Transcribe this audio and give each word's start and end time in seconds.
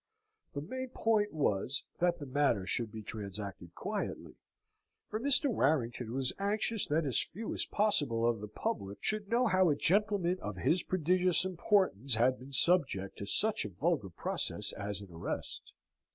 The 0.55 0.61
main 0.63 0.89
point 0.89 1.31
was, 1.31 1.83
that 1.99 2.17
the 2.17 2.25
matter 2.25 2.65
should 2.65 2.91
be 2.91 3.03
transacted 3.03 3.75
quietly, 3.75 4.33
for 5.11 5.19
Mr. 5.19 5.45
Warrington 5.51 6.11
was 6.11 6.33
anxious 6.39 6.87
that 6.87 7.05
as 7.05 7.21
few 7.21 7.53
as 7.53 7.67
possible 7.67 8.27
of 8.27 8.41
the 8.41 8.47
public 8.47 8.97
should 9.03 9.29
know 9.29 9.45
how 9.45 9.69
a 9.69 9.75
gentleman 9.75 10.39
of 10.39 10.55
his 10.55 10.81
prodigious 10.81 11.45
importance 11.45 12.15
had 12.15 12.39
been 12.39 12.51
subject 12.51 13.19
to 13.19 13.27
such 13.27 13.63
a 13.63 13.69
vulgar 13.69 14.09
process 14.09 14.71
as 14.73 15.01
an 15.01 15.11
arrest. 15.11 15.71